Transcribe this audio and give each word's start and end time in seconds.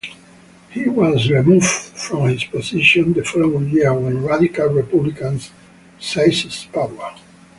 He 0.71 0.89
was 0.89 1.29
removed 1.29 1.63
from 1.67 2.27
his 2.27 2.43
position 2.43 3.13
the 3.13 3.23
following 3.23 3.69
year 3.69 3.93
when 3.93 4.23
Radical 4.25 4.65
Republicans 4.69 5.51
seized 5.99 6.73
power. 6.73 7.13